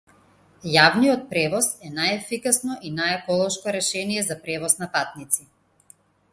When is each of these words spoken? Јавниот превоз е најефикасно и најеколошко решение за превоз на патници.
Јавниот 0.75 1.27
превоз 1.33 1.67
е 1.89 1.91
најефикасно 1.99 2.79
и 2.89 2.93
најеколошко 3.01 3.77
решение 3.79 4.27
за 4.33 4.41
превоз 4.49 4.79
на 4.83 4.93
патници. 4.99 5.51